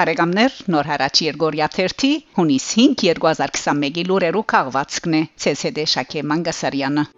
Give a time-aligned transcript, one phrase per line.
[0.00, 5.24] Փարեգամներ նոր հարաճ Երգորիա 30 հունիս 5 2021-ի լուրերու քաղվածքն է.
[5.52, 7.10] ՑՍԴ Շակե Մանգասարյանը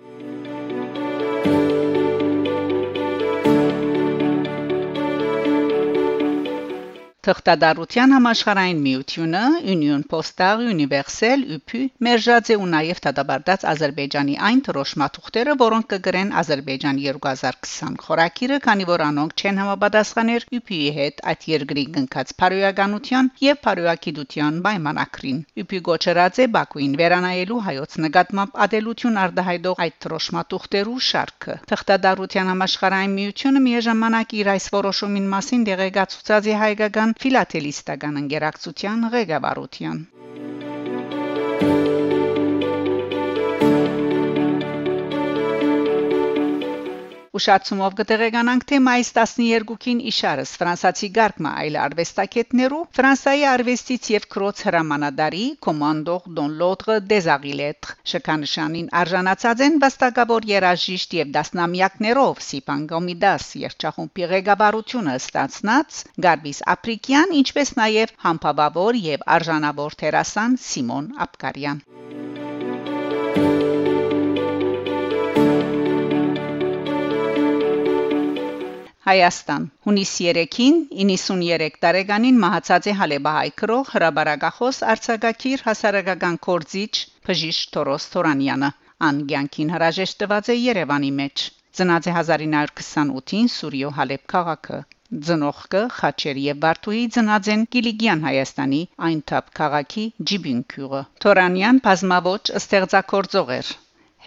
[7.22, 9.40] Թղթադարության համաշխարհային միությունը
[9.72, 11.74] Union Postal Universel UP
[12.06, 19.04] մերժած է ու նաև դատաբարտած Ադրբեջանի այն թրոշմաթուղթերը, որոնք կգրեն Ադրբեջան 2020 խորակիրը, քանի որ
[19.06, 26.48] անոնք չեն համապատասխաներ UP-ի հետ այդ երկրի գնքած փարոյականության եւ փարոյակիդության պայմանակրին։ UP գոչրած է
[26.58, 34.68] Բաքուին վերանայելու հայոց նկատմամբ ադելություն արտահայտող այդ թրոշմաթուղթերու շարքը։ Թղթադարության համաշխարհային միությունը միաժամանակ իր այս
[34.80, 40.04] որոշումին մասին դեղեկացուցած է հայկական ֆիլատելիստական ընկերակցության ղեկավարության
[47.32, 55.46] Ուշացումով կտեղեկանանք թե մայիս 12-ին իշարս ֆրանսացի գարկմա այլ արվեստակետներու Ֆրանսայի արվեստից եւ քրոց հրամանադարի
[55.66, 65.16] կոմանդող Դոն Լոտրը դեզագիլետ շքանշանին արժանացած են վաստակավոր երաժիշտ եւ դասնամյակներով Սիպան Գոմիդաս երջախումբի ղեկավարությունը
[65.22, 71.84] ստացնած Գարբիս Ապրիկյան ինչպես նաեւ համբավավոր եւ արժանավոր թերասան Սիմոն Ապկարյան
[79.02, 86.92] Հայաստան հունիս 3-ին 93 տարեկանին մահացած է Հալեբահայ քրող հրաբարագախոս արցակակիր հասարակական կորձիչ
[87.28, 88.70] Փժիշ Թորոս Թորանյանը
[89.08, 91.44] անգյանքին հրաժեշտված է Երևանի մեջ
[91.80, 94.80] ծնած է 1928-ին Սուրիո Հալեբ քաղաքը
[95.30, 103.76] Ձնողկը Խաչեր եւ Բարթուի ծնած են Կիլիգյան Հայաստանի այնթափ քաղաքի Ջիբինքյուղը Թորանյան բազմավոճ ստեղծագործող էր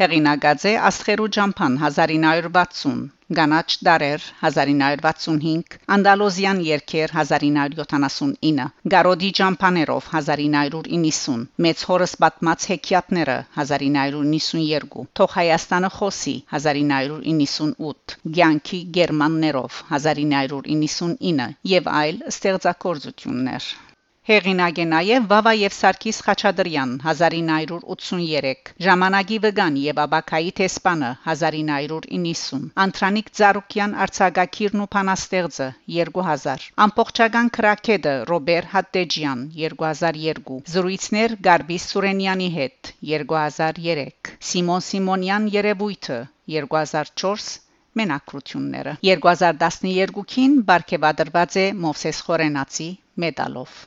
[0.04, 11.82] հեղինակած է Ասխերու ջամփան 1960 Գանաչ դարեր 1965 Անդալոզիան երկեր 1979 Գարոդի ջամփաներով 1990 Մեծ
[11.92, 23.74] հորս պատմած հեքիաթները 1992 Թող Հայաստանը խոսի 1998 Գյանքի գերմաններով 1999 եւ այլ ստեղծագործություններ
[24.26, 33.30] Հեղինակ է նաև Վավա եւ Սարգիս Խաչատրյան 1983 Ժամանակի վգան եւ Աբակայի տեսփանը 1990 Անտրանիկ
[33.40, 44.34] Ծառուկյան արցագակիրն ու փանաստեղծը 2000 Ամբողջական քրակեդը Ռոբեր Հատտեջյան 2002 Զրույցներ Գարբիս Սուրենյանի հետ 2003
[44.54, 46.20] Սիմոն Սիմոնյան Երևույթը
[46.58, 47.65] 2004
[48.00, 52.90] մենակրությունները 2012-ին բարգեւադրված է Մովսես Խորենացի
[53.24, 53.78] մեդալով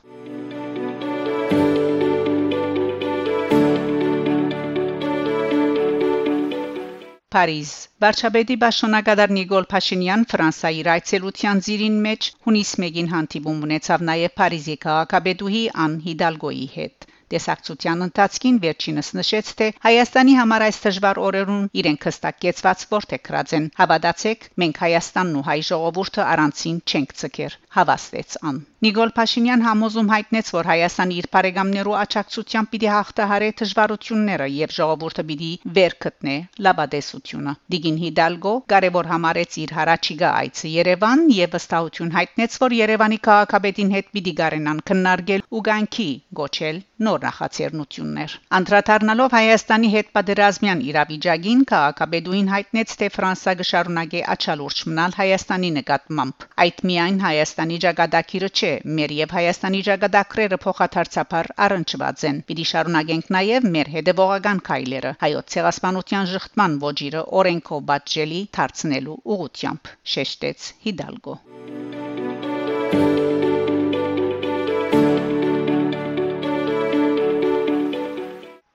[7.35, 7.71] Փարիզ
[8.03, 15.61] Վարչապետի Պաշտոնակատար Նիկոլ Փաշինյան Ֆրանսայի այցելության ծիրին մեջ հունիս 1-ին հանդիպում ունեցավ նաև Փարիզի քաղաքապետուհի
[15.85, 22.85] Ան Հիդալգոյի հետ Տեսակցության ընթացքին վերջինս նշեց, թե Հայաստանի համար այս դժվար օրերուն իրենք հստակեցված
[22.93, 29.63] որթեքրած են։ Հավատացեք, մենք Հայաստանն ու հայ ժողովուրդը առանցին չենք ցկեր, հավաստեց ան։ Նիկոլ Փաշինյան
[29.67, 36.37] համոզում հայտնեց, որ Հայաստանը իր բարեկամներու աճակցությամբ պիտի հաղթահարի դժվարությունները եւ ժողովուրդը պիտի վեր գտնե
[36.65, 43.95] լաբադեսությունը։ Դիգին Հիդալգո կարևոր համարեց իր հարաճիգա այցը Երևան եւ վստահություն հայտնեց, որ Երևանի քաղաքապետին
[43.99, 52.49] հետ պիտի գարենան քննարկել ու գանքի գոչել նոր նախաձեռնություններ։ Անդրադառնալով Հայաստանի հետ պատերազմյան իրավիճակին, քաղաքապետուին
[52.53, 59.35] հայտնեց, թե Ֆրանսա գշարունակե աչալուրջ մնալ Հայաստանի նկատմամբ։ Այդ միայն Հայաստանի ճակատագիրը չէ, մեր եւ
[59.39, 67.23] Հայաստանի ճակատագրերը փոխադարձաբար առնչված են։ Պիտի շարունակենք նաեւ մեր հետևողական քայլերը հայոց ցեղասպանության շղթման ոճիրը
[67.39, 71.39] օրենքով բացելի դարձնելու ուղղությամբ, շեշտեց Հիդալգո։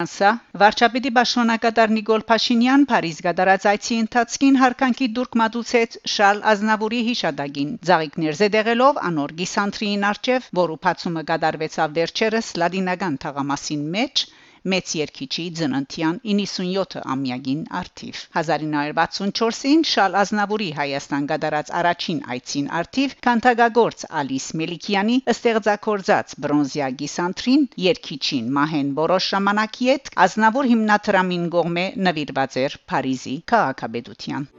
[0.05, 0.31] Ֆրանսա
[0.61, 8.39] վարչապետի պաշտոնակատար Նիկոլ Փաշինյան Փարիզ գդարած այցի ընթացքին հարկանքի դուրք մատուցեց Շարլ Ազնավուրի հիշադակին ծաղիկներ
[8.41, 14.27] զեդեղելով անոր գիսանտրին արչև որը բացումը գդարվեցավ վերջերս լադինական թաղամասին մեջ
[14.73, 24.07] մեծ երկիչի ծննդյան 97 ամյակին արթիվ 1964-ին Շալ Ազնավուրի Հայաստան գդարած առաջին այցին արթիվ Քանթագագործ
[24.23, 32.79] Ալիս Մելիքյանի ստեղծագործած բրոնզիա գիսանտրին երկիչին մահեն որոշ ժամանակի հետ Ազնավուր հիմնադրամին գողմե նվիրված էր
[32.93, 34.53] Փարիզի քաղաքապետության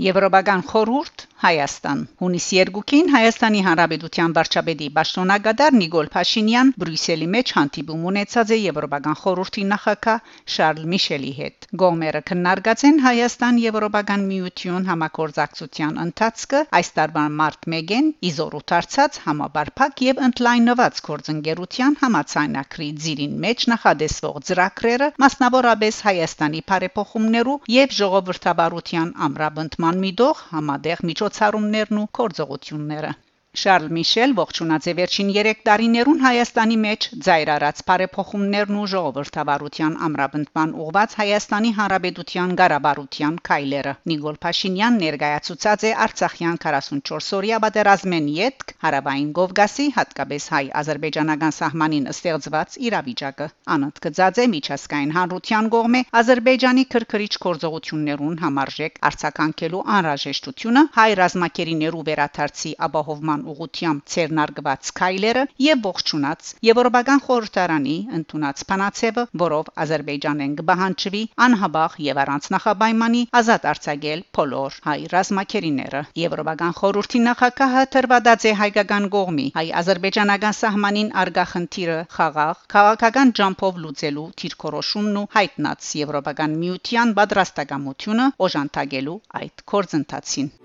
[0.00, 8.50] Եվրոպական խորհուրդ Հայաստան հունիս 2-ին Հայաստանի Հանրապետության վարչապետի Պաշտոնագետար Նիկոլ Փաշինյան Բրյուսելի մեջ հանդիպում ունեցած
[8.52, 16.92] է Եվրոպական խորհրդի նախագահ Շարլ Միշելի հետ։ Գոմերը քննարկած են Հայաստան-Եվրոպական միություն համակորձակցության ընթացքը այս
[17.00, 26.04] տարվա մարտ 1-ին իզորու դարձած համաբարփակ եւ ընդլայնված գործընկերության համացանակրի ծիրին մեջ նախադեсվող ծրագրերը մասնավորապես
[26.10, 33.10] Հայաստանի բարեփոխումներու եւ ժողովրդավարության ամրապնդման միտող համադեղ միջոցառումներն ու գործողությունները
[33.50, 41.16] Շարլ Միշել ողջունած է վերջին 3 տարիներուն Հայաստանի մեջ ծայրարած բարեփոխումներն ու ժողովրդավարության ամրապնդման ուղված
[41.20, 49.86] Հայաստանի Հանրապետության ղարաբարության քայլերը։ Նիկոլ Փաշինյան ներկայացուցած է Արցախյան 44 օրյա պատերազմեն յետք Հարավային Կովկասի
[49.98, 59.04] հատկապես հայ-ադրբեջանական սահմանին ստեղծված իրավիճակը։ Անըտ գծած է միջազգային հանրության կողմէ Ադրբեջանի քրքրիչ գործողություններուն համարժեք
[59.10, 68.62] արձականքելու անհրաժեշտությունը հայ ռազմակերիներու վերաթարցի ապահովման Հայաստան ուղությամբ ցերնարգված քայլերը եւ ողջունած Եվրոպական խորհրդարանի ընդունած
[68.70, 77.22] փանացեվը, որով Ադրբեջանեն կբահանջվի անհաբախ եւ առանց նախաբայմանի ազատ արձակել բոլոր հայ ռազմակերիները։ Եվրոպական խորհրդի
[77.30, 85.28] նախագահը թրվադած է հայկական կողմի հայ-ադրբեջանական սահմանին արգա խնդիրը խաղաղ քաղաքական ջամփով լուծելու թիրքորոշումն ու
[85.38, 90.56] հայտնած Եվրոպական միության պատրաստակամությունը օժանդակելու այդ կորձընթացին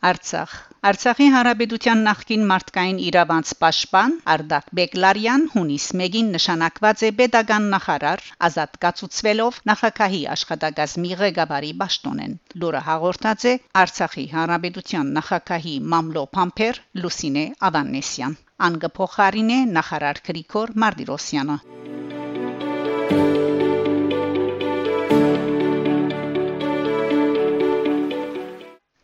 [0.00, 0.52] Արցախ
[0.88, 8.78] Արցախի Հանրապետության նախկին մարդկային իրավանց պաշտպան Արդակ Բեկլարյան հունիս 1-ին նշանակված է pedagogan նախարար ազատ
[8.84, 12.32] կացուցվելով նախագահի աշխատակազմի ղեկավարի պաշտոնեն
[12.62, 13.52] լուրը հաղորդած է
[13.82, 18.38] Արցախի Հանրապետության նախագահի Մամլո Փամփեր Լուսինե Ավանեսյան
[18.70, 21.58] անգը փոխարինե նախարար Գրիգոր Մարտիրոսյանը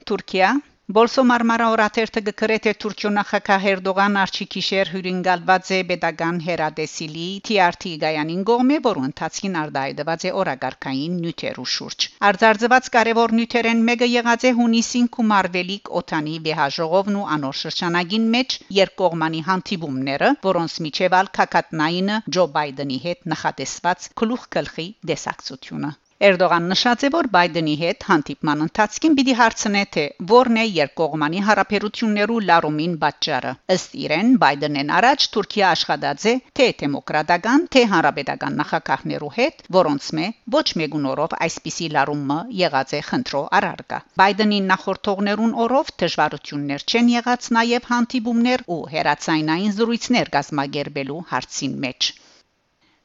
[0.06, 0.48] Թուրքիա
[0.94, 8.78] Բոլսոմար մարաորաթերթը գկրե թե Թուրքիո նախագահ Էրդողան արչիկիշեր հյուրընկալված է pedagogan հերադեսիլի TRT գայանին գողմե,
[8.84, 15.92] որը ընթացքին արդայդված է օրագարկային նյութերու շուրջ։ Արձարձված կարևոր նյութերեն մեկը եղած է հունիսին Կումարվելիկ
[16.04, 23.30] օթանի վեհաժողովն ու անոր շրջանագին մեջ երկկողմանի հանդիպումները, որոնց միջև ալ քակատնայինը Ջո Բայդենի հետ
[23.34, 30.04] նախատեսված գլուխ գլխի դեսակցությունը Էրդողան նշած է, որ Բայդենի հետ հանդիպման ընթացքին պիտի հարցնե թե
[30.30, 37.68] որն է երկկողմանի հարաբերություններու լարումին պատճառը։ Ըստ իրեն Բայդենեն առաջ Թուրքիա աշխատած է թե դեմոկրատական,
[37.76, 44.62] թե հանրապետական նախագահներու հետ, որոնց մե ոչ մեգունորով այսպիսի լարումը եղած է խնդրո առարկա։ Բայդենի
[44.72, 52.14] նախորդողներուն օրով դժվարություններ չեն եղած նաև հանդիպումներ ու հերացայնային զրույցներ կազմակերպելու հարցին մեջ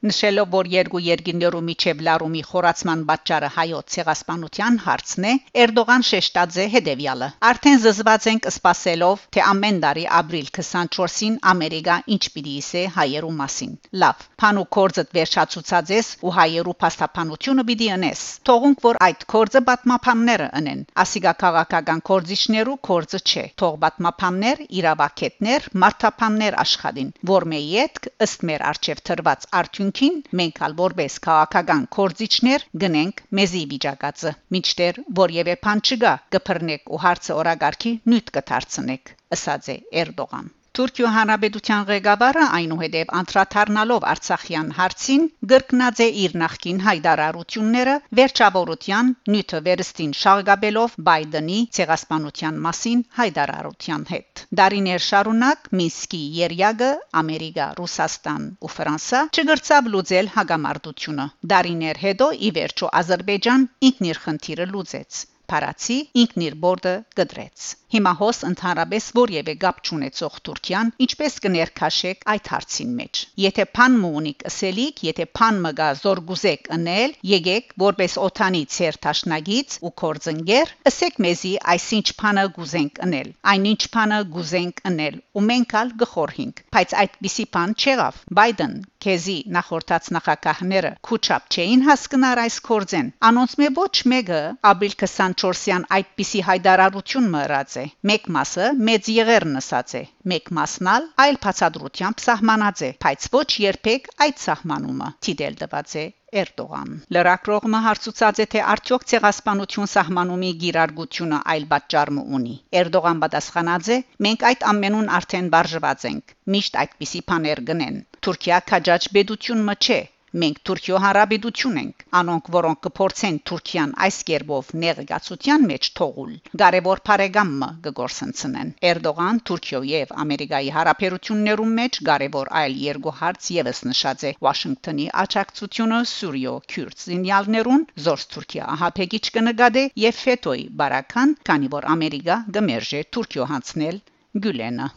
[0.02, 5.32] նշելով, որ երկու երկիներու միջև լարումի խորացման պատճառը հայոց ցեղասպանության հարցն է,
[5.62, 7.28] Էրդողան շեշտաձե հետևյալը.
[7.52, 13.72] Արդեն զզված ենք սпасելով, թե ամեն տարի ապրիլ 24-ին Ամերիկա ինչ պիտի իսե հայերու մասին։
[14.02, 20.48] Լավ, փանու կորձը վերջացուցած ես ու հայերու փաստաբանությունը պիտի ընես։ Թողունք, որ այդ կորձը պատմապանները
[20.62, 28.46] ընեն, ասիկա քաղաքական կորձիչներու կորձը չէ։ Թող պատմապաններ, իրավակետներ, մարտապաններ աշխատին, որ մեր յետք ըստ
[28.50, 35.56] մեր արժև թրված արդյունք Կյանքին մենք ալ որպես քաղաքական կորզիչներ գնենք մեզի վիճակածը մինչդեռ որևէ
[35.66, 43.10] բան չգա կփռնեք ու հարցը օրագարքի նյութ կդարձնեք ըսած է Էրդողան Թուրքիո հանրապետության ղեկավարը այնուհետև
[43.18, 53.02] անդրադառնալով Արցախյան հարցին գրկնած է իր նախկին հայտարարությունները վերջավորության նյութը վերստին շաղգաբելով Բայդենի ցեղասպանության մասին
[53.18, 56.90] հայտարարության հետ։ Դարիներ շարունակ Մինսկի երյագը
[57.22, 64.70] Ամերիկա, Ռուսաստան ու Ֆրանսա չգրծավ լուծել հագամարտությունը։ Դարիներ հետո ի վերջո Ադրբեջան ինքն իր խնդիրը
[64.72, 72.22] լուծեց։ Փարացի ինքն իր բորդը գդրեց։ Հիմա հոս ընդհանրապես որևէ գապ չունեցող Թուրքիան ինչպես կներքաշեք
[72.34, 78.62] այդ հարցին մեջ։ Եթե փան մունիկ ասելիք, եթե փան մգա զորգուզեք ընել, եկեք որպես օթանի
[78.76, 85.44] ցեր տաշնագից ու կորձընկեր, ասեք մեզի այսինչ փանը գուզենք ընել։ Այնինչ փանը գուզենք ընել ու
[85.52, 92.56] մենք ալ գխորհինք։ Բայց այդպիսի փան չեղավ։ Բայդեն քեզի նախորդած նախագահները քուչապ չէին հասկնար այս
[92.68, 94.40] կորձեն։ Անոնց մե ոչ մեկը
[94.72, 97.86] ապրիլ 24-յան այդպիսի հայտարարություն մռած է.
[98.12, 104.10] մեկ մասը մեծ եղերն ասած է մեկ մասնալ այլ բացադրությամբ սահմանած է բայց ոչ երբեք
[104.26, 106.04] այդ սահմանումը թիդել տված է
[106.40, 113.98] Էրդողան լրակրողը հարցուցած է թե արդյոք ցեղասպանություն սահմանումի գիրարգությունը այլ պատճառ ունի Էրդողան պատասխանած է.
[114.28, 120.00] Մենք այդ ամենուն արդեն բարձված ենք միշտ այդպիսի բաներ գնեն Թուրքիա քաջաճ բեդություն մը չէ
[120.40, 126.30] Մենք Թուրքիո հարաբերություն ենք, անոնք որոնք կփորձեն Թուրքիան այս կերպով ներգացության մեջ թողուլ,
[126.62, 134.24] կարևոր բարեկամը կգործընծնեն։ Էրդողան Թուրքիո եւ Ամերիկայի հարաբերություններում մեջ կարևոր այլ երկու հարց եւս նշած
[134.30, 134.32] է.
[134.48, 142.40] Վաշինգտոնի աջակցությունը Սուրիո քյուրդ զինյալներուն զորս Թուրքիա ահապեգիչ կնկադե եւ ֆետոյի բարական, քանի որ Ամերիկա
[142.56, 144.02] գմերժե Թուրքիո հանցնել
[144.40, 144.92] Գյուլենը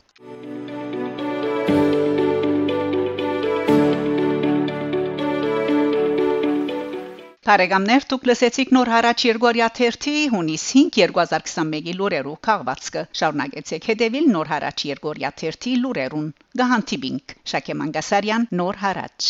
[7.46, 14.52] Բարեկամներ դուք լսեցիք նոր հարաճ Երգորիա 30 հունիս 5 2021-ի լուրերով քաղվածքը շարունակեցեք հետևել նոր
[14.54, 16.25] հարաճ Երգորիա 30 լուրերուն
[16.64, 19.30] գահանտիբինգ Շակե Մանգասարյան նոր հարաճ